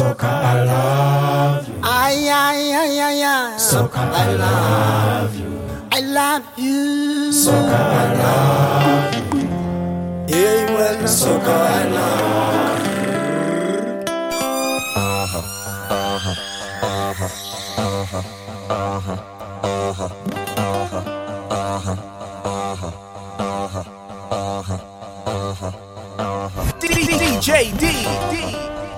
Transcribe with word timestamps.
Soca, 0.00 0.32
I 0.32 0.64
love 0.64 1.68
you. 1.68 1.74
Ay, 1.84 2.24
ay, 2.32 2.72
ay, 2.72 3.00
ay, 3.04 3.22
ay. 3.22 3.52
Soca, 3.60 4.00
I 4.00 4.32
love 4.32 5.36
you. 5.36 5.52
I 5.92 6.00
love 6.00 6.46
you. 6.56 7.28
Soca, 7.36 7.80
I 8.00 8.08
love 8.24 9.12
you. 9.36 9.44
Yeah, 10.32 10.56
you 10.56 10.72
welcome. 10.72 11.04
Soca, 11.04 11.52
I 11.52 11.84
love 11.92 12.80
you. 12.88 13.10
Uh-huh, 14.96 15.44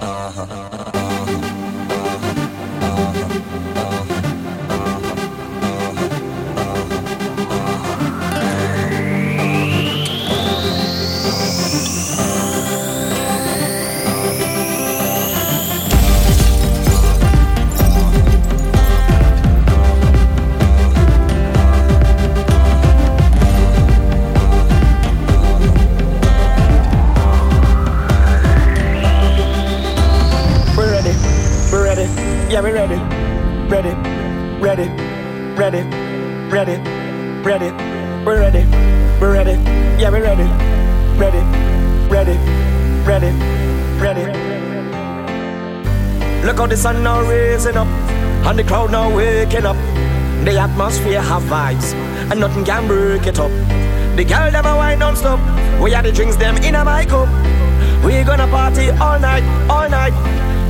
Uh-huh 0.04 0.91
uh-huh. 3.14 3.81
Ready, 33.72 33.94
ready, 34.60 34.88
ready, 35.56 35.82
ready, 36.50 36.76
Reddit. 37.42 37.72
We're 38.22 38.38
ready, 38.38 38.66
we're 39.18 39.32
ready, 39.32 39.52
yeah, 39.98 40.10
we're 40.10 40.20
ready. 40.22 40.42
Ready, 41.18 41.38
ready, 42.10 42.36
Reddit, 43.06 43.34
Reddit. 43.98 44.28
Look 46.44 46.58
how 46.58 46.66
the 46.66 46.76
sun 46.76 47.02
now 47.02 47.22
rising 47.22 47.78
up, 47.78 47.86
and 48.46 48.58
the 48.58 48.64
cloud 48.64 48.90
now 48.90 49.08
waking 49.16 49.64
up. 49.64 49.76
The 50.44 50.58
atmosphere 50.58 51.22
have 51.22 51.42
vibes, 51.44 51.94
and 52.30 52.40
nothing 52.40 52.66
can 52.66 52.86
break 52.86 53.26
it 53.26 53.38
up. 53.38 53.50
The 54.16 54.24
girl 54.26 54.52
never 54.52 54.76
wine 54.76 54.98
non-stop, 54.98 55.40
we 55.80 55.92
had 55.92 56.04
the 56.04 56.12
drinks 56.12 56.36
them 56.36 56.58
in 56.58 56.74
a 56.74 56.84
my 56.84 57.06
cup. 57.06 57.26
We 58.04 58.22
gonna 58.22 58.48
party 58.48 58.90
all 58.90 59.18
night, 59.18 59.44
all 59.70 59.88
night. 59.88 60.12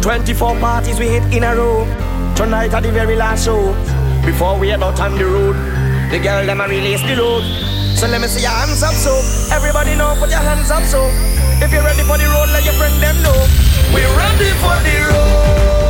24 0.03 0.55
parties 0.61 1.01
we 1.01 1.09
hit 1.09 1.35
in 1.35 1.43
a 1.43 1.57
row. 1.57 2.02
Tonight 2.43 2.75
at 2.75 2.83
the 2.83 2.91
very 2.91 3.15
last 3.15 3.45
show, 3.45 3.73
before 4.27 4.59
we 4.59 4.73
about 4.73 4.99
out 4.99 5.13
on 5.13 5.17
the 5.17 5.25
road, 5.25 5.55
the 6.11 6.19
girl 6.19 6.45
them 6.45 6.61
a 6.61 6.67
release 6.67 7.01
the 7.03 7.15
load. 7.15 7.45
So 7.97 8.09
let 8.09 8.21
me 8.21 8.27
see 8.27 8.43
your 8.43 8.51
hands 8.51 8.83
up, 8.83 8.95
so 8.95 9.15
everybody 9.55 9.95
know, 9.95 10.17
put 10.19 10.29
your 10.29 10.41
hands 10.41 10.69
up, 10.69 10.83
so 10.83 11.07
if 11.65 11.71
you're 11.71 11.85
ready 11.85 12.03
for 12.03 12.19
the 12.19 12.27
road, 12.27 12.51
let 12.51 12.65
your 12.65 12.75
friend 12.75 13.01
them 13.01 13.15
know. 13.23 13.47
We're 13.95 14.11
ready 14.19 14.51
for 14.59 14.75
the 14.83 15.07
road. 15.07 15.82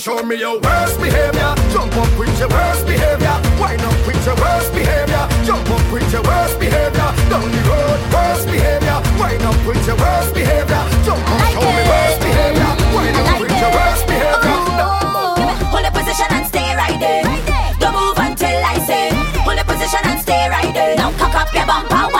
show 0.00 0.22
me 0.22 0.36
your 0.36 0.58
worst 0.60 0.96
behavior. 0.98 1.52
Jump 1.72 1.92
up 1.92 2.08
with 2.18 2.32
your 2.40 2.48
worst 2.48 2.86
behavior. 2.86 3.36
Why 3.60 3.76
not 3.76 3.92
with 4.06 4.24
your 4.24 4.34
worst 4.36 4.72
behavior. 4.72 5.28
Jump 5.44 5.68
up 5.68 5.92
with 5.92 6.10
your 6.10 6.22
worst 6.22 6.58
behavior. 6.58 7.10
Down 7.28 7.44
the 7.44 7.60
road, 7.68 8.00
worst 8.08 8.46
behavior. 8.48 8.96
Why 9.20 9.36
not 9.44 9.60
with 9.66 9.84
your 9.86 9.96
worst 10.00 10.32
behavior. 10.32 10.82
Jump 11.04 11.20
up, 11.20 11.40
like 11.40 11.52
show 11.52 11.68
it. 11.68 11.76
me 11.76 11.84
worst 11.92 12.18
behavior. 12.24 12.72
Why 12.96 13.06
not 13.12 13.24
like 13.28 13.40
with 13.44 13.52
it. 13.52 13.60
your 13.60 13.72
worst 13.76 14.04
behavior. 14.08 14.56
Oh. 14.80 15.68
Hold 15.68 15.84
the 15.84 15.92
position 15.92 16.28
and 16.32 16.46
stay 16.48 16.68
right 16.80 16.96
Don't 17.76 17.92
move 17.92 18.16
until 18.16 18.56
I 18.56 18.80
say. 18.88 19.12
Hold 19.44 19.58
the 19.60 19.64
position 19.68 20.00
and 20.08 20.18
stay 20.18 20.48
right 20.48 20.72
there. 20.72 20.96
Now 20.96 21.12
cock 21.20 21.34
up 21.36 21.52
your 21.52 21.66
bumper. 21.66 22.19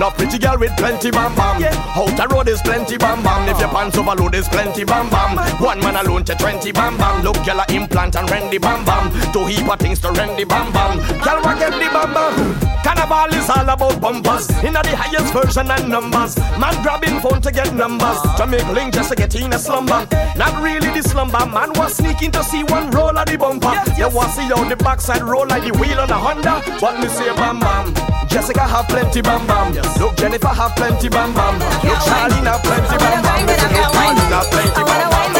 No 0.00 0.10
pretty 0.10 0.38
girl 0.38 0.56
with 0.56 0.74
plenty 0.78 1.10
bam 1.10 1.34
bam. 1.34 1.60
Yeah. 1.60 1.76
Outer 1.94 2.26
road 2.34 2.48
is 2.48 2.62
plenty 2.62 2.96
bam 2.96 3.22
bam. 3.22 3.46
If 3.50 3.60
your 3.60 3.68
oh. 3.68 3.72
pants 3.72 3.98
overload 3.98 4.34
is 4.34 4.48
plenty 4.48 4.82
bam 4.82 5.10
bam. 5.10 5.36
One 5.60 5.78
man 5.80 5.96
alone 5.96 6.24
to 6.24 6.34
twenty 6.36 6.72
bam 6.72 6.96
bam. 6.96 7.22
Look, 7.22 7.36
girl, 7.44 7.60
a 7.60 7.70
implant 7.70 8.16
and 8.16 8.30
Randy 8.30 8.56
bam 8.56 8.82
bam. 8.86 9.12
Two 9.30 9.44
heap 9.44 9.68
of 9.68 9.78
things 9.78 9.98
to 10.00 10.10
Randy 10.12 10.44
bam 10.44 10.72
bam. 10.72 10.96
Girl, 11.20 11.42
what 11.42 11.58
get 11.58 11.72
the 11.72 11.90
bam 11.92 12.14
bam? 12.14 12.70
Carnival 12.82 13.38
is 13.38 13.50
all 13.50 13.68
about 13.68 14.00
bumpers. 14.00 14.48
In 14.64 14.72
the 14.72 14.80
highest 14.96 15.34
version 15.34 15.70
and 15.70 15.90
numbers. 15.90 16.34
Man 16.56 16.82
grabbing 16.82 17.20
phone 17.20 17.42
to 17.42 17.52
get 17.52 17.74
numbers. 17.74 18.16
Oh. 18.24 18.34
To 18.38 18.46
make 18.46 18.66
link 18.68 18.94
just 18.94 19.10
to 19.10 19.16
get 19.16 19.34
in 19.34 19.52
a 19.52 19.58
slumber. 19.58 20.08
Not 20.34 20.62
really 20.62 20.88
the 20.96 21.02
slumber. 21.02 21.44
Man 21.44 21.74
was 21.74 21.96
sneaking 21.96 22.30
to 22.32 22.42
see 22.42 22.64
one 22.64 22.90
roll 22.92 23.18
of 23.18 23.26
the 23.26 23.36
bumper. 23.36 23.68
Yes, 23.68 23.88
yes. 23.88 23.98
You 23.98 24.16
was 24.16 24.34
see 24.34 24.48
how 24.48 24.64
the 24.66 24.76
backside 24.76 25.20
roll 25.20 25.46
like 25.46 25.64
the 25.70 25.78
wheel 25.78 26.00
on 26.00 26.08
a 26.08 26.16
Honda. 26.16 26.62
What 26.80 26.98
me 27.00 27.08
say, 27.08 27.28
bam 27.36 27.60
bam. 27.60 27.92
Jessica 28.28 28.62
have 28.62 28.88
plenty 28.88 29.20
bam 29.20 29.46
bam. 29.46 29.74
Yes. 29.74 29.89
Look, 29.98 30.16
Jennifer 30.16 30.48
have 30.48 30.76
plenty 30.76 31.08
bam 31.08 31.34
bam. 31.34 31.58
Look, 31.58 31.98
Charlie, 32.04 32.44
have 32.46 32.62
plenty 32.62 32.96
bam 32.98 33.22
bam. 33.22 33.46
Look, 33.46 33.56
Charlene 33.56 34.30
have 34.30 34.50
plenty 34.50 34.84
bam 34.84 35.10
bam. 35.10 35.39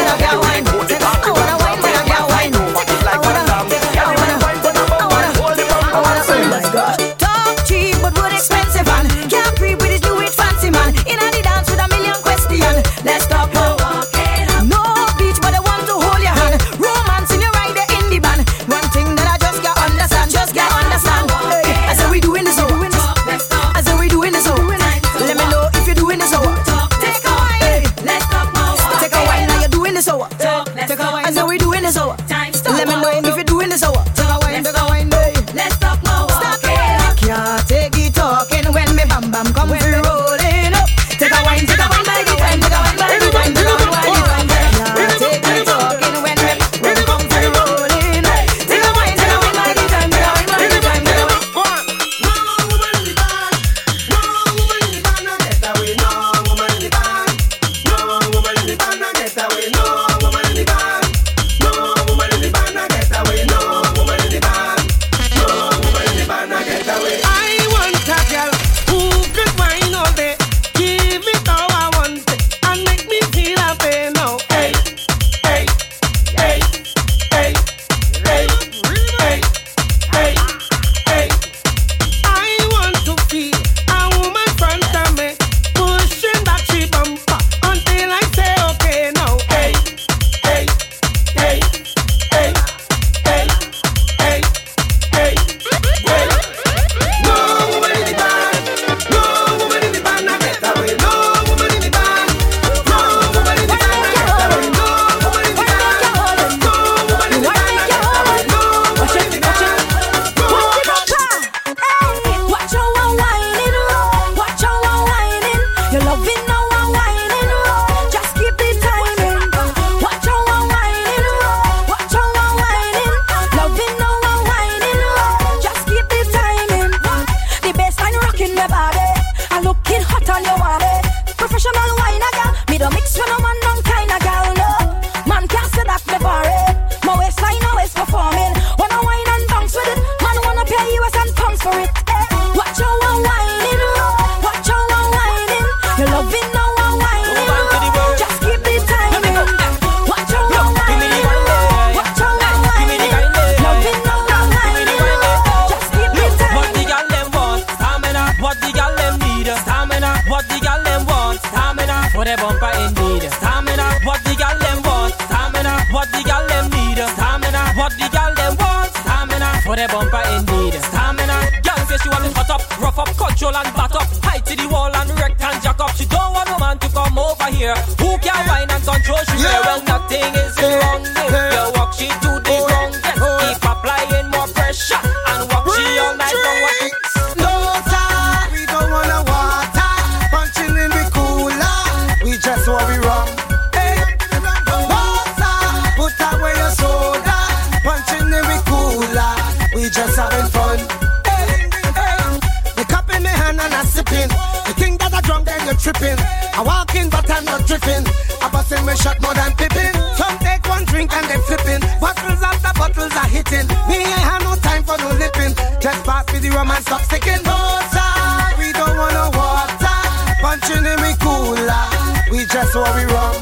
I 206.53 206.61
walk 206.65 206.95
in, 206.95 207.09
but 207.09 207.29
I'm 207.29 207.45
not 207.45 207.65
tripping. 207.67 208.05
I 208.41 208.49
bust 208.51 208.71
in 208.71 208.85
my 208.85 208.93
shot 208.95 209.21
more 209.21 209.33
than 209.33 209.51
pipping. 209.55 209.93
Some 210.17 210.37
take 210.39 210.67
one 210.67 210.85
drink 210.85 211.13
and 211.13 211.25
then 211.29 211.41
flipping. 211.43 211.81
Bottles 211.99 212.41
after 212.41 212.73
bottles 212.77 213.13
are 213.15 213.29
hitting. 213.29 213.67
Me, 213.89 213.97
ain't 214.03 214.25
have 214.29 214.43
no 214.43 214.55
time 214.61 214.83
for 214.83 214.97
no 214.97 215.09
lipping. 215.17 215.53
Just 215.79 216.03
pass 216.05 216.25
me 216.33 216.39
the 216.39 216.49
rum 216.49 216.69
and 216.71 216.83
stop 216.85 217.01
sticking. 217.01 217.41
Water, 217.41 218.11
we 218.59 218.71
don't 218.73 218.95
want 218.97 219.13
no 219.13 219.25
water. 219.33 219.97
Punching 220.43 220.85
in 220.85 220.97
me 221.01 221.11
cooler. 221.23 221.85
We 222.29 222.45
just 222.45 222.75
want 222.75 222.93
we 222.93 223.05
rum. 223.09 223.35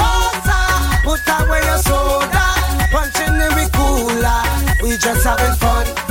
Water, 0.00 0.64
put 1.06 1.22
away 1.30 1.62
your 1.62 1.80
soda. 1.84 2.46
Punching 2.90 3.38
in 3.38 3.52
me 3.54 3.66
cooler. 3.76 4.40
We 4.82 4.96
just 4.96 5.22
having 5.24 5.54
fun. 5.62 6.01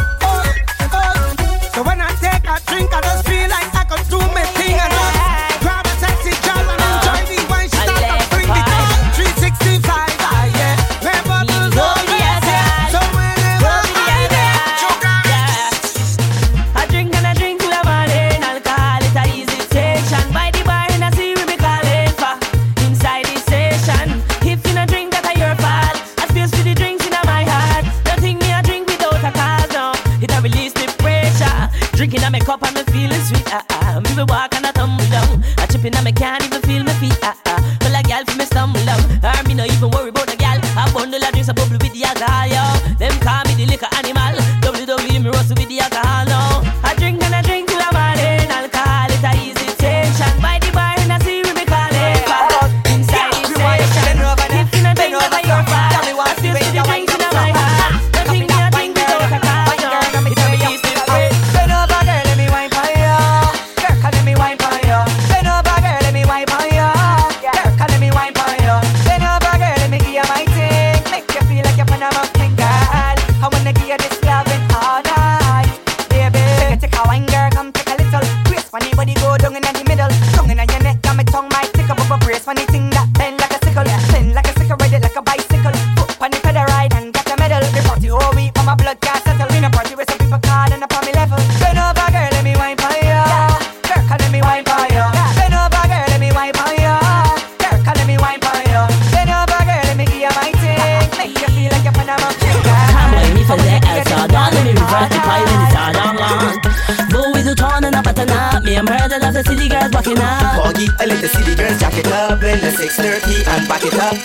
jacking 110.16 110.24
up. 110.24 110.66
Foggy, 110.66 110.88
I 111.00 111.06
like 111.06 111.20
to 111.20 111.28
see 111.28 111.44
the 111.44 111.56
girls 111.56 111.80
jack 111.80 111.98
it 111.98 112.08
up. 112.08 112.40
Blend 112.40 112.62
the 112.62 112.72
630 112.72 113.50
and 113.50 113.68
back 113.68 113.84
it 113.84 113.94
up. 113.96 114.16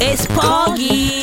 It's 0.00 0.26
Poggy. 0.26 1.17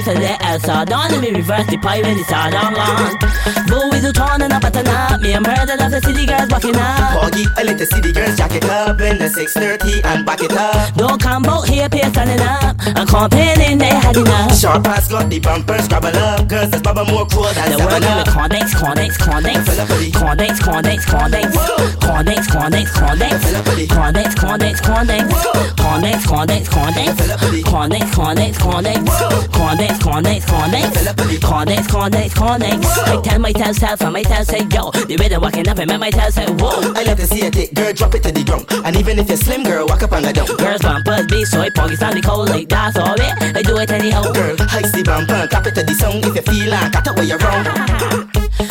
Me 0.00 0.04
for 0.04 0.18
the 0.18 0.44
Elsa 0.44 0.84
Don't 0.86 1.10
let 1.12 1.20
me 1.20 1.30
reverse 1.30 1.66
the 1.66 1.76
pie 1.76 2.00
when 2.00 2.16
it's 2.16 2.32
all 2.32 2.54
on 2.54 2.72
long 2.72 3.12
Go 3.68 3.88
with 3.92 4.02
the 4.02 4.12
tone 4.12 4.40
and 4.40 4.52
up. 4.52 4.64
At 4.64 4.72
the 4.72 4.82
night 4.82 5.20
Me 5.20 5.32
and 5.32 5.44
murder 5.44 5.76
of 5.76 5.90
the 5.90 6.00
city 6.00 6.24
girls 6.24 6.48
walking 6.48 6.76
up. 6.76 7.20
Foggy, 7.20 7.44
I 7.56 7.62
let 7.64 7.76
the 7.76 7.86
city 7.86 8.12
girls 8.12 8.36
jack 8.36 8.54
it 8.54 8.64
up. 8.64 9.00
In 9.00 9.18
the 9.18 9.28
630 9.28 10.00
and 10.04 10.24
back 10.24 10.40
it 10.40 10.52
up. 10.52 10.94
Don't 10.94 11.20
come 11.20 11.44
out 11.44 11.68
here, 11.68 11.88
peer 11.88 12.08
standing 12.08 12.40
up. 12.40 12.76
I'm 12.96 13.06
complaining 13.06 13.78
they 13.78 13.92
had 13.92 14.16
enough. 14.16 14.56
Sharp 14.56 14.86
ass 14.88 15.08
got 15.08 15.28
the 15.28 15.38
bumper, 15.38 15.78
scrabble 15.82 16.16
up, 16.16 16.48
girls 16.48 16.70
that's 16.70 16.82
baba 16.82 17.04
more 17.04 17.26
cool 17.26 17.50
than 17.52 17.68
The 17.68 17.78
seven 17.78 18.00
working 18.00 18.16
with 18.16 18.28
up. 18.28 18.34
Condex, 18.34 18.66
Condex, 18.74 19.16
Condex 19.16 19.60
Condex, 20.16 20.60
Condex, 20.60 20.60
Condex 20.60 21.04
Condex, 21.04 21.48
Condex, 22.00 22.46
Condex 22.48 22.86
Condex, 22.96 24.80
Condex, 24.80 25.24
Condex 25.76 26.68
Condex, 26.68 26.68
Condex, 26.68 28.14
Condex 28.14 28.58
Condex, 28.58 29.08
Condex, 29.48 29.89
Condex 29.98 30.44
Condex, 30.46 30.94
Condex, 30.94 31.38
Condex 31.40 31.86
Condex, 31.86 32.34
Condex, 32.34 32.34
Condex 32.34 32.98
I 32.98 33.20
tell 33.22 33.38
myself, 33.38 33.76
self, 33.76 34.00
and 34.02 34.12
myself 34.12 34.46
say 34.46 34.66
yo 34.70 34.90
The 34.90 35.16
way 35.18 35.28
they 35.28 35.38
walking 35.38 35.68
up 35.68 35.78
and 35.78 35.90
make 35.90 36.00
myself 36.00 36.34
say 36.34 36.46
whoa 36.46 36.92
I 36.94 37.02
love 37.04 37.18
to 37.18 37.26
see 37.26 37.46
a 37.46 37.50
dick, 37.50 37.74
girl, 37.74 37.92
drop 37.92 38.14
it 38.14 38.22
to 38.24 38.32
the 38.32 38.44
ground. 38.44 38.66
And 38.84 38.96
even 38.96 39.18
if 39.18 39.28
you're 39.28 39.36
slim, 39.36 39.62
girl, 39.62 39.86
walk 39.86 40.02
up 40.02 40.12
on 40.12 40.22
the 40.22 40.32
down. 40.32 40.46
Girls 40.56 40.82
bumpers 40.82 41.26
be 41.26 41.44
soy 41.44 41.68
poggy 41.70 41.96
sounding 41.96 42.22
cold 42.22 42.48
like 42.48 42.68
that's 42.68 42.96
all 42.96 43.14
it 43.14 43.56
I 43.56 43.62
do 43.62 43.76
it 43.78 43.90
anyhow 43.90 44.22
Girl, 44.32 44.56
heist 44.56 44.92
the 44.92 45.02
bumper, 45.02 45.46
tap 45.48 45.66
it 45.66 45.74
to 45.74 45.82
the 45.82 45.94
song. 45.94 46.22
If 46.22 46.36
you 46.36 46.42
feel 46.42 46.70
like, 46.70 46.92
cut 46.92 47.08
away 47.08 47.24
your 47.26 47.38
wrong. 47.38 48.29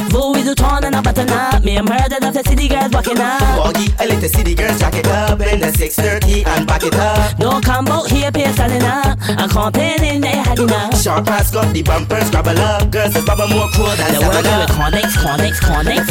Vous 0.10 0.32
with 0.34 0.46
the 0.46 0.56
tone 0.56 0.84
and 0.84 0.96
up. 0.96 1.08
At 1.08 1.16
the 1.16 1.26
night 1.26 1.64
Me 1.64 1.78
and 1.78 1.88
murder 1.88 2.18
of 2.22 2.34
the 2.34 2.44
city 2.44 2.68
girls 2.68 2.92
walking 2.92 3.18
up. 3.18 3.40
Foggy, 3.40 3.94
I 3.98 4.06
let 4.06 4.22
the 4.22 4.30
city 4.30 4.54
girls 4.54 4.80
jack 4.80 4.94
it 4.94 5.08
up 5.08 5.42
in 5.42 5.60
the 5.60 5.72
630 5.72 6.46
and 6.46 6.68
back 6.68 6.84
it 6.84 6.96
up. 6.96 7.38
Don't 7.38 7.64
come 7.64 7.88
out 7.88 8.10
here, 8.10 8.32
peer 8.32 8.52
standing 8.54 8.84
up. 8.84 9.18
I'm 9.22 9.50
complaining 9.50 10.22
they 10.22 10.36
had 10.36 10.60
enough 10.60 11.02
Sharp 11.02 11.30
ass 11.30 11.52
got 11.52 11.74
the 11.74 11.82
bumper, 11.82 12.20
scrabble 12.26 12.58
up, 12.60 12.92
girls 12.92 13.14
that's 13.14 13.26
baba 13.26 13.48
more 13.48 13.70
cool 13.74 13.90
than 13.98 14.14
The 14.14 14.22
working 14.22 14.46
with 14.46 14.70
up. 14.70 14.78
Condex 14.78 15.18
Condex, 15.18 15.60
Condex, 15.60 16.06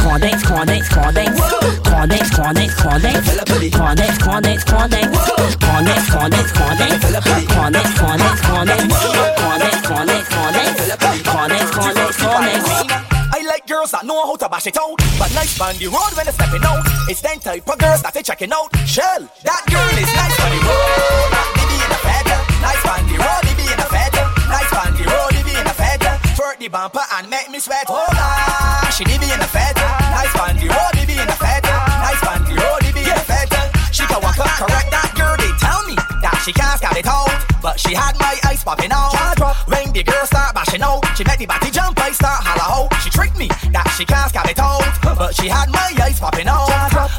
Condex 0.00 0.42
Condex, 0.42 0.88
Condex, 0.88 1.30
Condex 1.86 2.30
Condex, 2.34 2.74
Condex, 2.74 3.20
Condex 3.70 4.18
Condex, 4.18 4.64
Condex, 4.64 5.06
Condex 5.60 6.06
Condex, 6.10 6.52
Condex, 6.52 6.98
Condex 7.50 7.90
Condex, 7.90 8.40
Condex, 8.40 8.90
Condex 9.38 9.76
Condex, 9.86 10.28
Condex, 10.28 11.70
Condex 11.70 12.10
I 12.32 12.62
like 12.62 12.89
girls 13.90 14.02
that 14.02 14.06
know 14.06 14.26
how 14.26 14.36
to 14.36 14.48
bash 14.48 14.66
it 14.66 14.76
out, 14.78 14.96
but 15.18 15.30
nice 15.34 15.58
on 15.60 15.74
the 15.76 15.86
road 15.86 16.12
when 16.14 16.24
they're 16.24 16.34
stepping 16.34 16.62
out. 16.64 16.82
It's 17.08 17.20
them 17.20 17.38
type 17.40 17.66
of 17.66 17.78
girls 17.78 18.02
that 18.02 18.14
they 18.14 18.22
checking 18.22 18.52
out. 18.52 18.70
Shell, 18.86 19.26
that 19.42 19.62
girl 19.66 19.94
is 19.98 20.10
nice 20.14 20.38
on 20.38 20.50
the 20.54 20.60
road, 20.62 21.30
they 21.58 21.66
be 21.66 21.78
in 21.80 21.90
a 21.90 22.00
feather. 22.00 22.38
Nice 22.62 22.84
on 22.86 23.02
the 23.10 23.16
road, 23.18 23.42
they 23.42 23.54
be 23.58 23.66
in 23.66 23.80
a 23.80 23.88
feather. 23.90 24.24
Nice 24.46 24.72
on 24.74 24.90
the 24.94 25.04
road, 25.10 25.30
they 25.34 25.42
be 25.42 25.54
in 25.58 25.66
a 25.66 25.74
feather. 25.74 26.12
Twerk 26.38 26.58
the 26.58 26.68
bumper 26.68 27.04
and 27.18 27.26
make 27.30 27.50
me 27.50 27.58
sweat. 27.58 27.86
Oh, 27.88 27.98
ah, 27.98 28.86
she 28.94 29.04
be 29.04 29.16
in 29.16 29.40
a 29.40 29.50
feather. 29.50 29.88
Nice 30.14 30.34
on 30.38 30.54
the 30.56 30.66
road, 30.70 30.92
they 30.94 31.06
be 31.06 31.16
in 31.18 31.26
a 31.28 31.38
feather. 31.38 31.76
Nice 32.06 32.22
on 32.30 32.40
the 32.46 32.54
road, 32.54 32.80
they 32.86 32.92
be 32.94 33.02
in 33.02 33.16
a 33.16 33.24
feather. 33.26 33.62
She 33.90 34.06
can 34.06 34.20
walk 34.22 34.38
up 34.38 34.50
correct 34.54 34.90
that 34.94 35.10
girl. 35.18 35.34
They 35.40 35.50
tell 35.58 35.82
me 35.88 35.96
that 35.96 36.09
she 36.44 36.52
can't 36.52 36.78
scout 36.78 36.96
it 36.96 37.06
out, 37.06 37.28
but 37.62 37.78
she 37.78 37.94
had 37.94 38.18
my 38.18 38.36
eyes 38.46 38.64
popping 38.64 38.90
out. 38.92 39.12
When 39.66 39.92
the 39.92 40.02
girl 40.02 40.24
start 40.26 40.54
bashing 40.54 40.82
out, 40.82 41.04
she 41.16 41.24
make 41.24 41.38
the 41.38 41.46
body 41.46 41.70
jump. 41.70 41.98
I 42.00 42.12
start 42.12 42.40
holla 42.42 42.84
out. 42.84 42.94
She 43.02 43.10
tricked 43.10 43.36
me 43.38 43.48
that 43.72 43.86
she 43.96 44.04
can't 44.04 44.30
scout 44.30 44.48
it 44.48 44.58
out, 44.58 44.84
but 45.02 45.34
she 45.34 45.48
had 45.48 45.68
my 45.70 45.92
eyes 46.02 46.18
popping 46.18 46.48
out. 46.48 46.68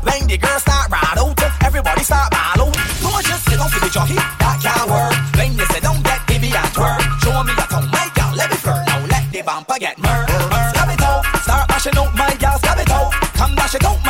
When 0.03 0.27
the 0.27 0.37
girl 0.37 0.59
start 0.59 0.91
out, 0.91 1.37
everybody 1.63 2.03
start 2.03 2.33
out. 2.33 2.57
Don't 2.57 3.25
just 3.25 3.45
sit 3.45 3.57
down 3.57 3.69
for 3.69 3.79
the 3.79 3.89
jockey, 3.93 4.15
that 4.15 4.57
can't 4.61 4.89
work. 4.89 5.13
When 5.37 5.53
down, 5.81 6.01
get 6.01 6.25
baby 6.27 6.49
and 6.49 6.71
twerk. 6.73 7.01
Show 7.21 7.43
me 7.43 7.53
your 7.53 7.69
tongue, 7.69 7.89
my 7.93 8.09
girl, 8.17 8.33
let 8.35 8.49
me 8.49 8.57
flirt. 8.57 8.85
Now 8.87 9.05
let 9.05 9.25
the 9.31 9.41
bumper 9.45 9.77
get 9.77 9.97
murk. 10.01 10.29
Scab 10.73 10.89
it 10.89 11.01
out, 11.01 11.21
start 11.45 11.67
bashing 11.69 11.97
out, 11.97 12.11
my 12.17 12.33
girl, 12.41 12.57
scab 12.57 12.79
it 12.79 12.89
out. 12.89 13.13
Come 13.37 13.53
dash 13.55 13.75
it 13.75 13.85
out, 13.85 14.00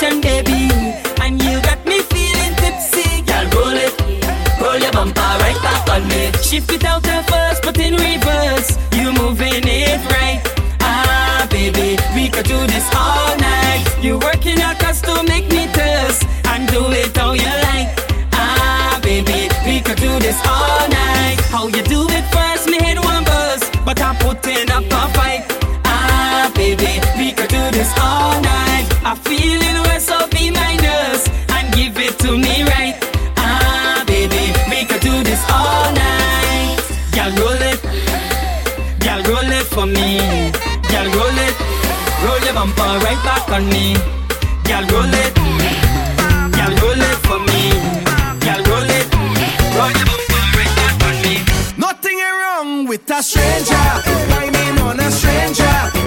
raising 0.00 0.20
baby. 0.20 0.70
And 1.20 1.42
you 1.42 1.60
got 1.62 1.84
me 1.86 2.00
feeling 2.00 2.54
tipsy. 2.56 3.22
Girl, 3.22 3.46
roll 3.54 3.76
it. 3.76 3.92
Roll 4.60 4.78
your 4.78 4.92
bumper 4.92 5.20
right 5.20 5.60
back 5.62 5.88
on 5.90 6.06
me. 6.08 6.32
Shift 6.42 6.72
it 6.72 6.84
out 6.84 7.02
there 7.02 7.39
me. 39.92 40.50
Girl, 40.90 41.08
roll 41.18 41.38
it, 41.46 41.54
roll 42.24 42.40
your 42.44 42.54
bumper 42.54 42.92
right 43.04 43.20
back 43.24 43.48
on 43.50 43.68
me. 43.68 43.94
Girl, 44.64 44.84
roll 44.92 45.14
it, 45.22 45.34
girl, 46.56 46.72
roll 46.82 47.02
it 47.08 47.18
for 47.26 47.40
me. 47.48 47.62
Girl, 48.44 48.62
roll 48.70 48.90
it, 48.98 49.06
roll 49.76 49.92
your 49.98 50.06
bumper 50.10 50.42
right 50.58 50.74
back 50.78 50.98
on 51.08 51.16
me. 51.24 51.34
Nothing 51.76 52.18
wrong 52.18 52.86
with 52.86 53.10
a 53.10 53.22
stranger, 53.22 53.86
climbing 54.28 54.78
on 54.80 55.00
a 55.00 55.10
stranger. 55.10 55.99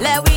Let 0.00 0.29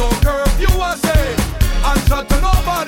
no 0.00 0.08
curfew, 0.24 0.80
I 0.80 0.96
say. 0.96 1.24
Answer 1.84 2.24
to 2.24 2.40
nobody. 2.40 2.79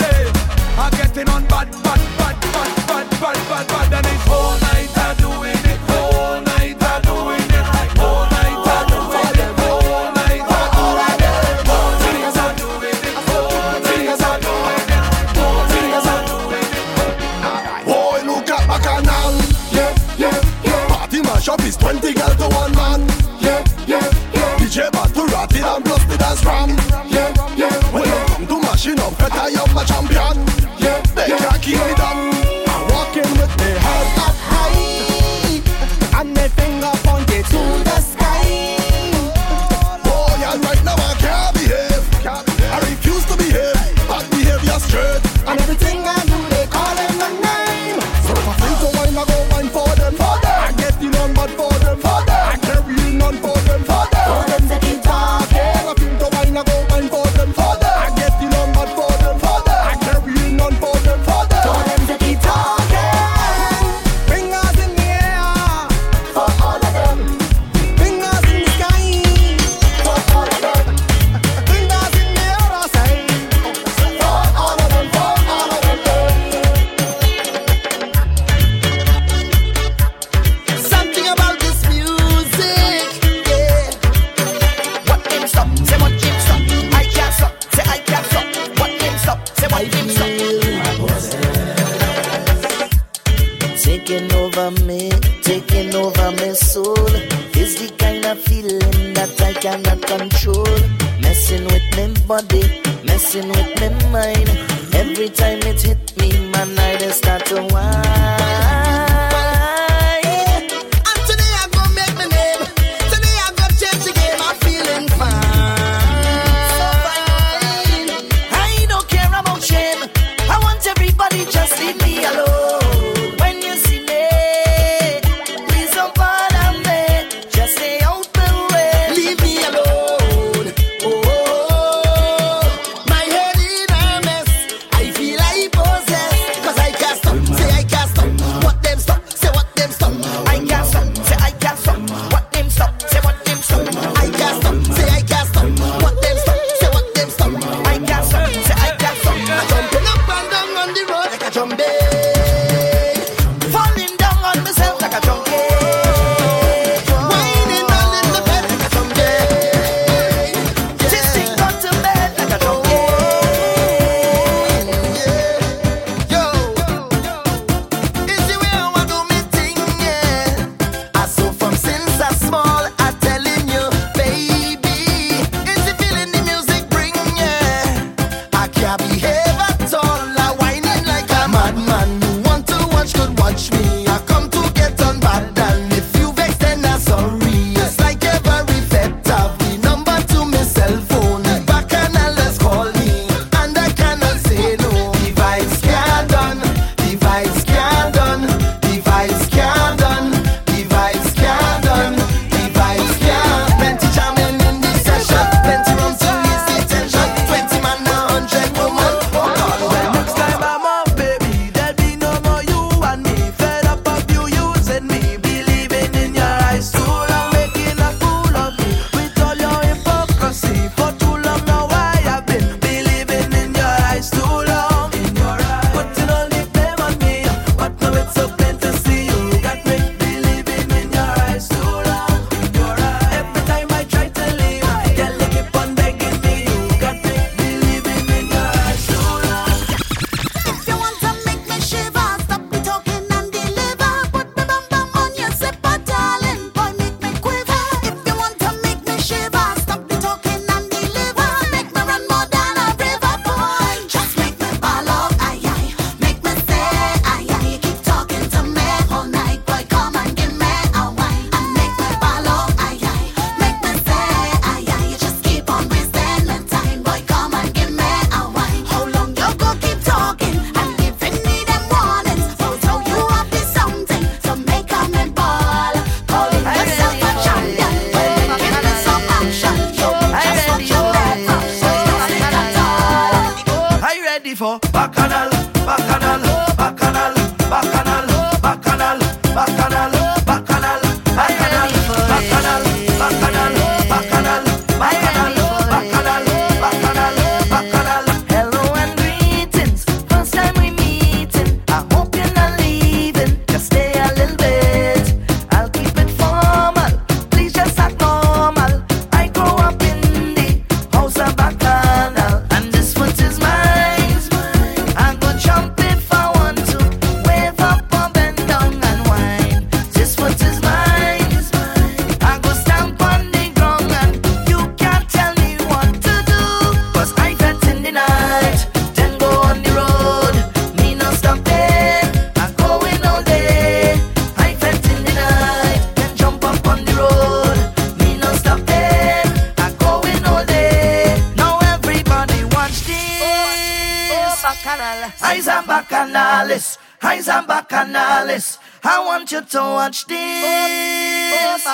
To 349.71 349.79
watch 349.79 350.27
this. 350.27 351.87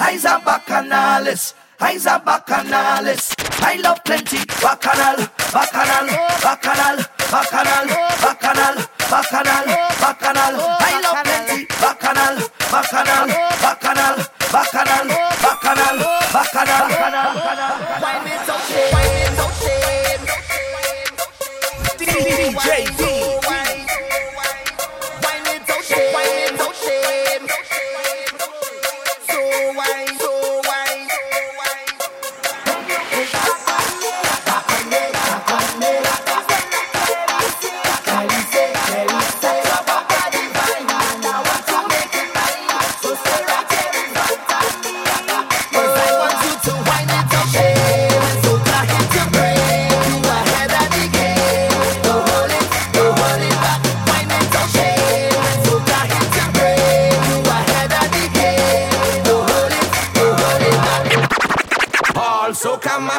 Eyes 0.00 0.24
and 0.24 0.42
bacchanalis, 0.42 1.54
eyes 1.80 2.06
and 2.06 2.22
bacchanalis. 2.24 3.34
I 3.62 3.76
love 3.80 4.02
plenty 4.04 4.38
bacchanal, 4.62 5.16
bacchanal, 5.52 6.06
bacchanal, 6.42 6.96
bacchanal, 7.32 7.86
bacchanal, 8.22 8.76
bacchanal, 9.10 9.64
bacchanal. 10.00 10.54
I 10.80 11.00
love 11.04 11.24
plenty 11.24 11.66
bacchanal, 11.66 12.36
bacchanal, 12.70 13.26
bacchanal, 13.62 14.16
bacchanal, 14.52 15.27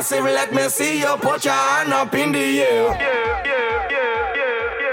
massive, 0.09 0.25
let 0.25 0.53
me 0.53 0.69
see 0.69 0.99
you 0.99 1.17
put 1.17 1.45
your 1.45 1.53
hand 1.53 1.93
up 1.93 2.13
in 2.13 2.31
the 2.31 2.61
air. 2.61 2.93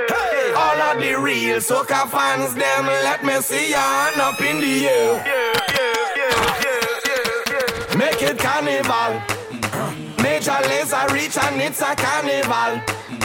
Hey, 0.08 0.52
all 0.52 0.80
of 0.82 0.98
the 1.00 1.14
real 1.18 1.58
soca 1.58 2.08
fans, 2.08 2.54
them, 2.54 2.86
let 2.86 3.24
me 3.24 3.40
see 3.40 3.70
your 3.70 3.78
hand 3.78 4.20
up 4.20 4.40
in 4.40 4.60
the 4.60 4.88
air. 4.88 5.24
Make 7.96 8.22
it 8.22 8.38
carnival. 8.38 9.22
Major 10.22 10.60
Lazer 10.68 11.10
reach 11.12 11.38
and 11.38 11.62
it's 11.62 11.80
a 11.80 11.94
carnival. 11.96 12.80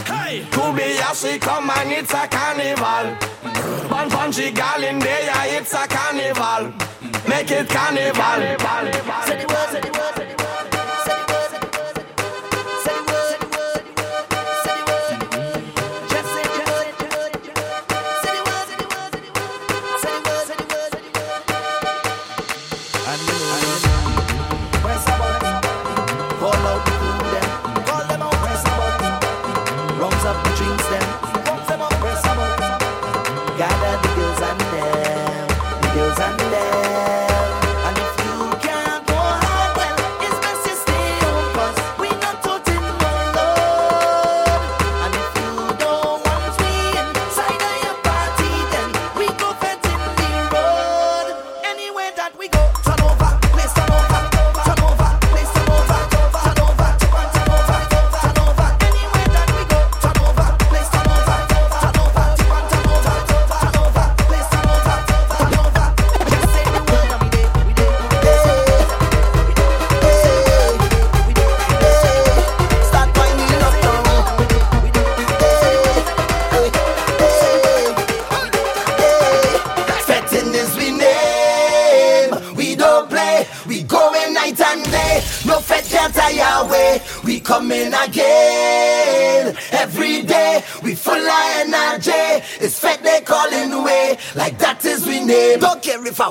Hey, 0.05 0.45
Kobayashi 0.51 1.41
come 1.41 1.69
and 1.69 1.91
it's 1.91 2.13
a 2.13 2.27
carnival. 2.27 3.17
Bun 3.89 4.09
punchy 4.09 4.51
gal 4.51 4.83
in 4.83 4.99
there, 4.99 5.25
yeah, 5.25 5.59
it's 5.59 5.73
a 5.73 5.87
carnival. 5.87 6.71
Make 7.27 7.51
it 7.51 7.67
carnival. 7.67 8.41
Say 8.41 8.55
the 8.55 8.63
word, 9.07 9.25
say 9.25 9.37
the 9.37 9.47
word, 9.47 9.69
say 9.71 9.81
the 9.81 9.91
word. 9.91 10.20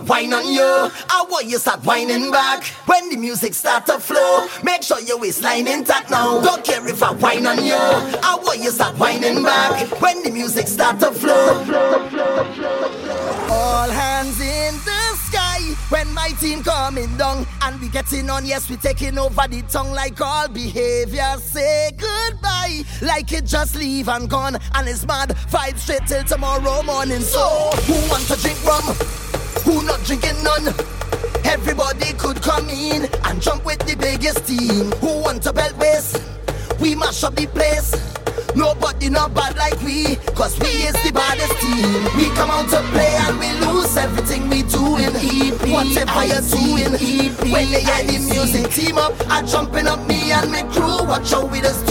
I 0.00 0.02
whine 0.02 0.32
on 0.32 0.50
you. 0.50 0.62
I 1.10 1.26
want 1.28 1.46
you 1.46 1.58
start 1.58 1.84
whining 1.84 2.30
back. 2.30 2.64
When 2.86 3.10
the 3.10 3.16
music 3.16 3.52
start 3.52 3.84
to 3.86 3.98
flow. 4.00 4.46
Make 4.62 4.82
sure 4.82 4.98
your 5.00 5.18
waistline 5.20 5.66
intact 5.66 6.10
now. 6.10 6.40
Don't 6.40 6.64
care 6.64 6.86
if 6.88 7.02
I 7.02 7.12
whine 7.12 7.46
on 7.46 7.62
you. 7.62 7.74
I 7.74 8.38
want 8.42 8.60
you 8.60 8.70
start 8.70 8.98
whining 8.98 9.42
back. 9.42 10.00
When 10.00 10.22
the 10.22 10.30
music 10.30 10.68
start 10.68 11.00
to 11.00 11.12
flow. 11.12 11.58
All 13.50 13.90
hands 13.90 14.40
in 14.40 14.74
the 14.86 15.16
sky 15.16 15.60
when 15.90 16.10
my 16.14 16.30
team 16.40 16.62
coming 16.62 17.14
down 17.18 17.46
and 17.62 17.78
we 17.78 17.88
getting 17.88 18.30
on. 18.30 18.46
Yes, 18.46 18.70
we 18.70 18.76
taking 18.76 19.18
over 19.18 19.46
the 19.48 19.62
tongue 19.68 19.92
like 19.92 20.18
all 20.18 20.48
behavior. 20.48 21.36
Say 21.40 21.90
goodbye 21.98 22.84
like 23.02 23.30
it 23.32 23.44
just 23.44 23.76
leave 23.76 24.08
and 24.08 24.30
gone. 24.30 24.56
And 24.76 24.88
it's 24.88 25.06
mad 25.06 25.36
five 25.36 25.78
straight 25.78 26.06
till 26.06 26.24
tomorrow 26.24 26.82
morning. 26.84 27.20
So 27.20 27.70
who 27.84 27.92
want 28.08 28.26
to 28.28 28.36
drink 28.36 28.64
rum? 28.64 29.19
Everybody 31.44 32.12
could 32.18 32.42
come 32.42 32.68
in 32.68 33.08
and 33.24 33.40
jump 33.40 33.64
with 33.64 33.78
the 33.80 33.96
biggest 33.96 34.46
team. 34.46 34.90
Who 35.00 35.22
want 35.22 35.42
to 35.44 35.52
belt 35.52 35.76
waist? 35.78 36.22
We 36.80 36.94
mash 36.94 37.22
up 37.24 37.36
the 37.36 37.46
place. 37.46 37.94
Nobody 38.56 39.08
not 39.08 39.32
bad 39.32 39.56
like 39.56 39.80
we, 39.82 40.16
cause 40.34 40.58
we 40.58 40.68
is 40.68 40.94
the 41.04 41.12
baddest 41.12 41.54
team. 41.60 42.04
We 42.16 42.34
come 42.34 42.50
out 42.50 42.68
to 42.70 42.80
play 42.90 43.14
and 43.26 43.38
we 43.38 43.48
lose 43.66 43.96
everything 43.96 44.48
we 44.48 44.62
do 44.62 44.80
doing. 44.80 45.14
EP, 45.16 45.60
whatever 45.70 46.24
you're 46.24 46.46
doing. 46.50 46.94
EP, 46.98 47.38
when 47.52 47.70
they 47.70 47.82
hear 47.82 48.02
the 48.06 48.18
music 48.32 48.70
team 48.72 48.98
up, 48.98 49.14
I 49.28 49.42
jumping 49.42 49.86
up 49.86 50.06
me 50.06 50.32
and 50.32 50.50
my 50.50 50.62
crew. 50.74 51.06
Watch 51.06 51.30
how 51.30 51.46
we 51.46 51.60
just 51.60 51.86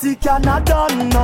this 0.00 0.14
party 0.14 0.16
cannot 0.16 0.66
done, 0.66 1.17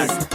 nation 0.00 0.29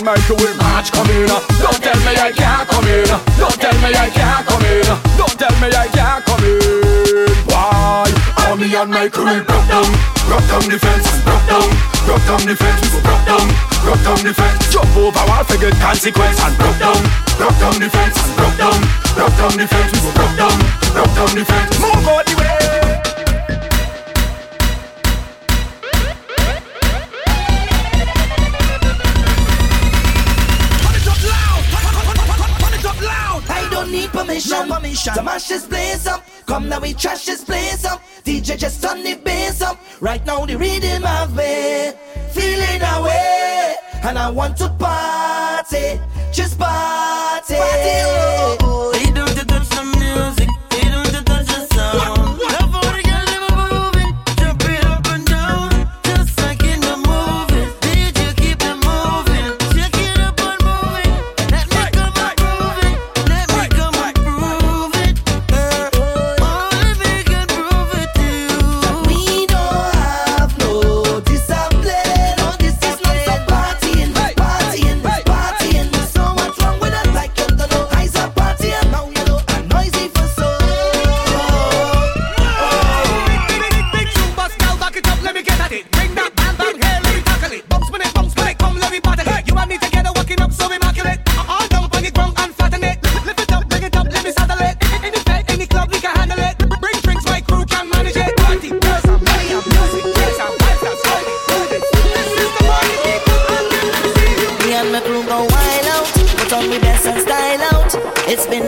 tell 0.00 0.14
me 0.14 0.22
you 0.28 0.34
will 0.36 0.56
march, 0.56 0.92
come 0.92 1.10
in. 1.10 1.28
Don't 1.28 1.80
tell 1.82 2.00
me 2.00 2.12
I 2.16 2.32
can't 2.32 2.68
come 2.68 2.86
in. 2.88 3.04
Don't 3.36 3.58
tell 3.60 3.76
me 3.80 3.90
I 3.92 4.08
can't 4.10 4.46
come 4.46 4.64
in. 4.64 4.84
Don't 5.16 5.36
tell 5.36 5.54
me 5.60 5.68
I 5.68 5.86
can't 5.88 6.24
come 6.24 6.44
in. 6.44 7.28
Why? 7.46 8.08
Me 8.58 8.74
and 8.74 8.90
my 8.90 9.08
crew 9.08 9.24
broke 9.24 9.68
down. 9.68 9.88
Broke 10.26 10.46
down 10.48 10.64
the 10.68 10.78
fence, 10.78 11.08
broke 11.24 11.46
down. 11.46 11.68
Broke 12.04 12.24
down 12.26 12.42
the 12.46 12.56
fence, 12.56 12.90
broke 13.00 13.24
down. 13.24 13.46
Broke 13.84 14.02
down 14.04 14.20
the 14.24 14.34
fence. 14.34 14.72
Jump 14.72 14.96
over 14.96 15.24
wall 15.28 15.44
for 15.44 15.56
good 15.58 15.74
consequence 15.80 16.38
And 16.44 16.56
broke 16.58 16.78
down, 16.78 17.00
broke 17.38 17.58
down 17.58 17.80
the 17.80 17.88
fence, 17.88 18.18
broke 18.36 18.56
down. 18.58 18.80
Broke 19.16 19.36
down 19.36 19.56
the 19.56 19.66
fence, 19.66 19.96
broke 20.12 20.36
down. 20.36 20.56
Broke 20.92 21.14
down 21.14 21.32
the 21.36 21.44
fence. 21.44 21.80
Move 21.80 22.08
all 22.08 22.24
the 22.24 22.36
way. 22.36 22.79
need 33.90 34.10
permission. 34.10 34.68
No 34.68 34.74
permission. 34.74 35.14
To 35.14 35.22
mash 35.22 35.48
this 35.48 35.66
place 35.66 36.06
up. 36.06 36.24
Come 36.46 36.68
now 36.68 36.80
we 36.80 36.94
trash 36.94 37.26
this 37.26 37.44
place 37.44 37.84
up. 37.84 38.02
DJ 38.24 38.58
just 38.58 38.82
turn 38.82 39.02
the 39.02 39.14
bass 39.16 39.62
up. 39.62 39.78
Right 40.00 40.24
now 40.26 40.46
the 40.46 40.56
rhythm 40.56 41.04
of 41.04 41.36
me 41.36 41.92
Feeling 42.32 42.82
away. 42.82 43.74
And 44.02 44.18
I 44.18 44.30
want 44.30 44.56
to 44.58 44.68
party. 44.70 46.00
Just 46.32 46.58
party. 46.58 47.54
party. 47.54 47.96
Oh, 48.04 48.56
oh, 48.60 48.92
oh. 48.94 49.00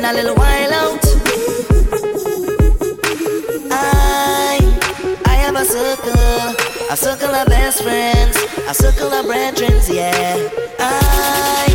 a 0.04 0.12
little 0.14 0.34
while 0.34 0.72
out. 0.72 1.04
I, 3.70 4.58
I 5.26 5.34
have 5.44 5.54
a 5.54 5.64
circle, 5.64 6.90
a 6.90 6.96
circle 6.96 7.32
of 7.34 7.46
best 7.46 7.82
friends, 7.82 8.36
a 8.66 8.74
circle 8.74 9.12
of 9.12 9.26
brethren, 9.26 9.70
yeah. 9.86 10.34
I, 10.80 11.70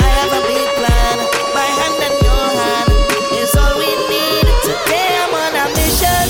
I 0.00 0.08
have 0.16 0.32
a 0.32 0.42
big 0.48 0.68
plan, 0.80 1.16
my 1.52 1.68
hand 1.78 1.98
and 2.08 2.16
your 2.24 2.46
hand 2.56 2.88
is 3.36 3.52
all 3.60 3.76
we 3.76 3.92
need. 4.08 4.48
Today 4.64 5.12
I'm 5.20 5.34
on 5.36 5.52
a 5.60 5.66
mission. 5.76 6.24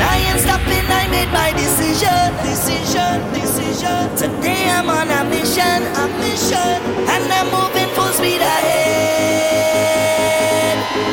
I 0.00 0.16
ain't 0.32 0.40
stopping, 0.40 0.86
I 0.88 1.08
made 1.12 1.28
my 1.28 1.52
decision, 1.52 2.32
decision, 2.40 3.20
decision. 3.36 4.16
Today 4.16 4.70
I'm 4.70 4.88
on 4.88 5.10
a 5.10 5.28
mission, 5.28 5.84
a 5.92 6.04
mission, 6.24 6.78
and 7.04 7.24
I'm 7.28 7.52
moving 7.52 7.90
full 7.94 8.12
speed 8.16 8.40
ahead. 8.40 9.55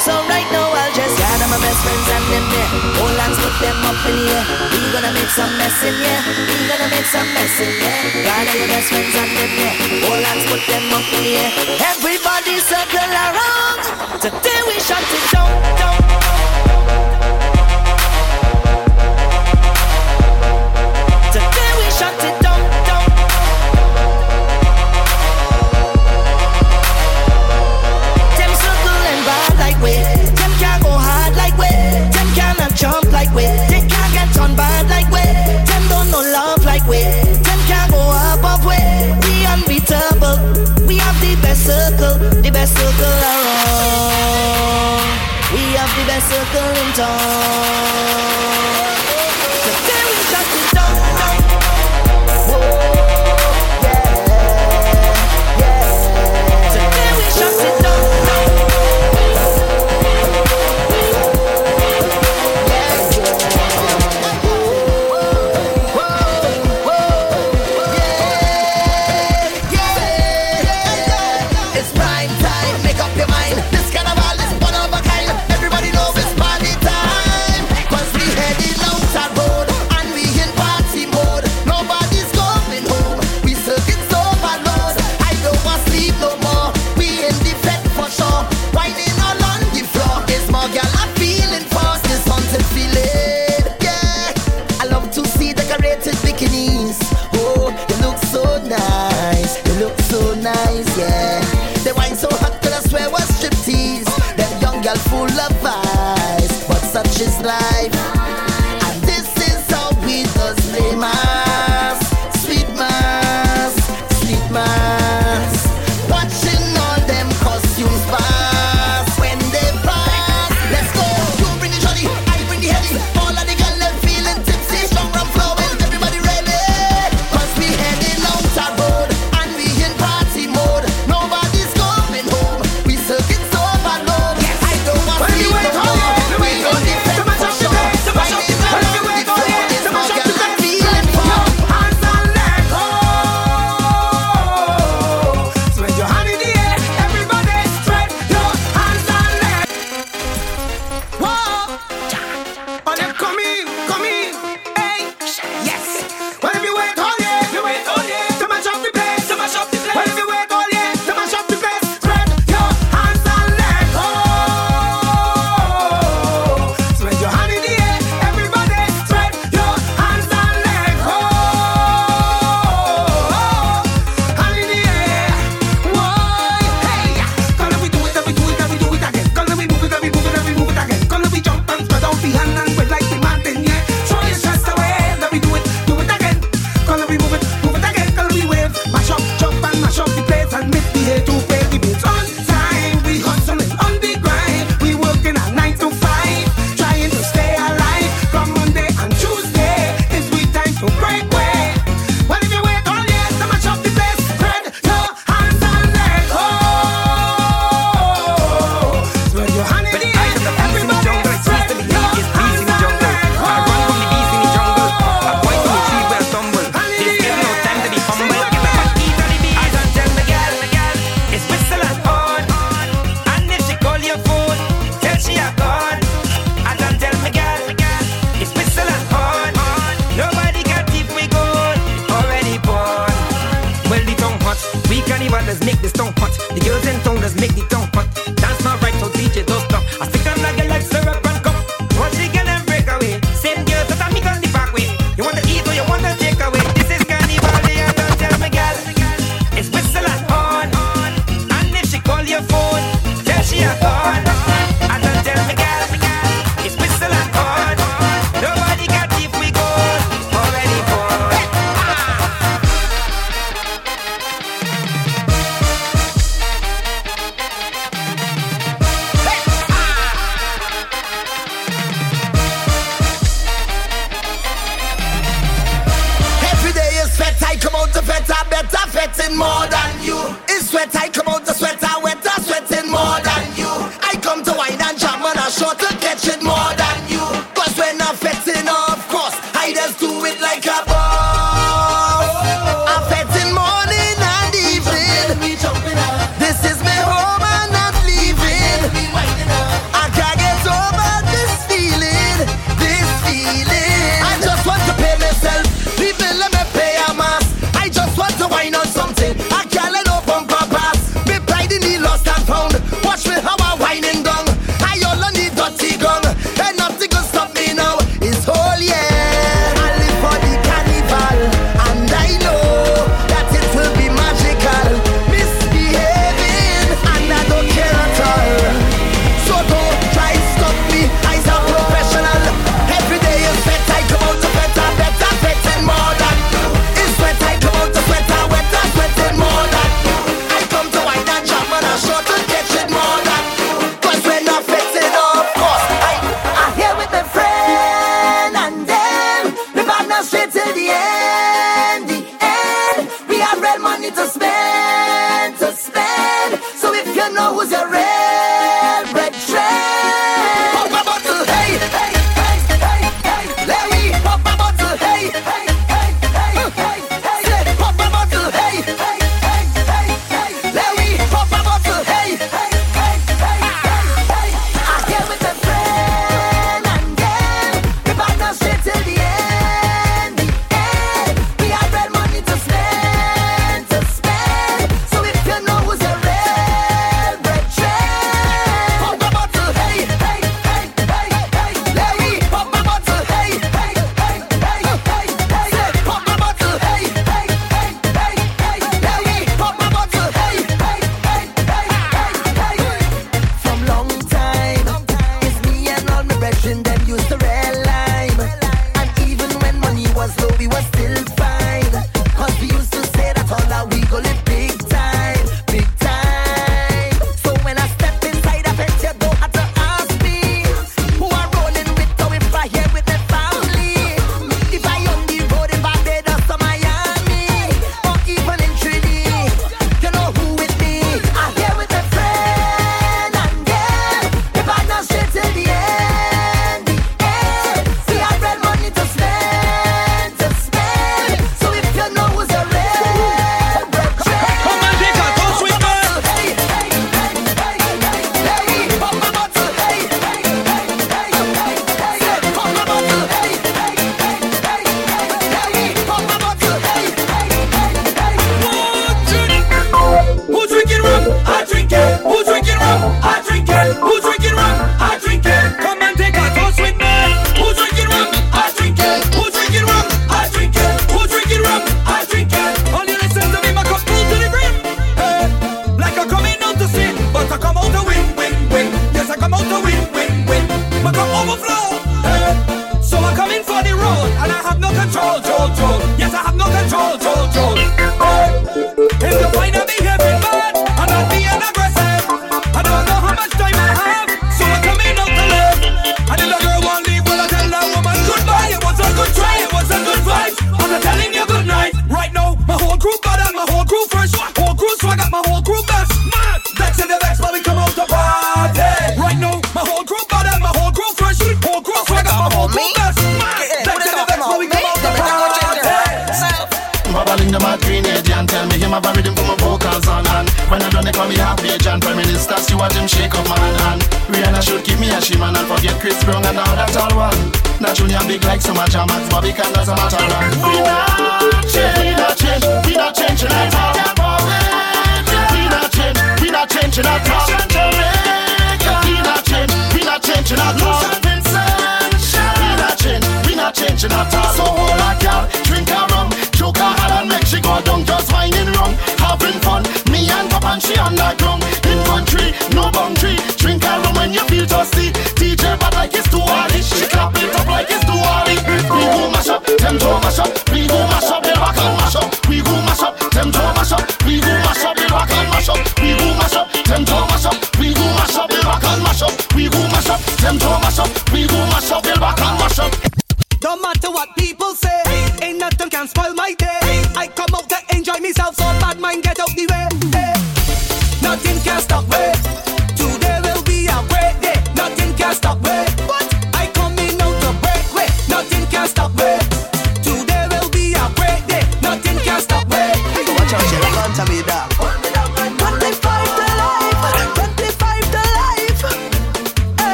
So 0.00 0.12
right 0.26 0.48
now 0.50 0.66
I'll 0.68 0.92
just 0.92 1.16
gather 1.18 1.48
my 1.48 1.58
best 1.62 1.80
friends 1.84 2.06
and 2.10 2.24
them 2.32 2.46
there. 2.50 2.68
Hold 2.98 3.14
hands, 3.14 3.38
put 3.38 3.54
them 3.62 3.78
up 3.86 3.98
in 4.04 4.14
the 4.18 4.26
air. 4.26 4.44
We 4.74 4.90
gonna 4.90 5.12
make 5.14 5.30
some 5.30 5.52
mess 5.56 5.78
in 5.86 5.94
here. 5.94 6.20
We 6.50 6.66
gonna 6.66 6.90
make 6.90 7.06
some 7.06 7.28
mess 7.34 7.54
in 7.62 7.72
here. 7.78 8.26
Gather 8.26 8.58
your 8.58 8.68
best 8.68 8.88
friends 8.90 9.14
and 9.14 9.30
them 9.32 9.52
there. 9.54 9.74
Hold 10.10 10.24
hands, 10.26 10.44
put 10.50 10.62
them 10.66 10.92
up 10.92 11.06
in 11.14 11.22
the 11.22 11.32
air. 11.38 11.50
Everybody 11.94 12.58
circle 12.58 13.06
around. 13.06 13.82
Today 14.18 14.60
we 14.66 14.76
shut 14.82 15.04
it 15.04 15.24
down, 15.30 15.50
down. 15.78 15.93
circling 46.30 46.92
down. 46.96 48.93